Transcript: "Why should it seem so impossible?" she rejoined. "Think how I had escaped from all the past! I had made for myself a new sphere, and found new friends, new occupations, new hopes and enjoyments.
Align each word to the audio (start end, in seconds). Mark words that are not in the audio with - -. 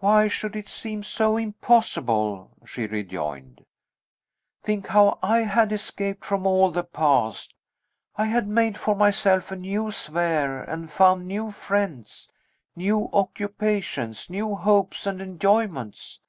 "Why 0.00 0.28
should 0.28 0.54
it 0.54 0.68
seem 0.68 1.02
so 1.02 1.38
impossible?" 1.38 2.50
she 2.66 2.86
rejoined. 2.86 3.64
"Think 4.62 4.88
how 4.88 5.18
I 5.22 5.44
had 5.44 5.72
escaped 5.72 6.26
from 6.26 6.46
all 6.46 6.70
the 6.70 6.84
past! 6.84 7.54
I 8.16 8.26
had 8.26 8.46
made 8.46 8.76
for 8.76 8.94
myself 8.94 9.50
a 9.50 9.56
new 9.56 9.90
sphere, 9.90 10.60
and 10.62 10.92
found 10.92 11.26
new 11.26 11.50
friends, 11.50 12.28
new 12.76 13.08
occupations, 13.14 14.28
new 14.28 14.56
hopes 14.56 15.06
and 15.06 15.22
enjoyments. 15.22 16.20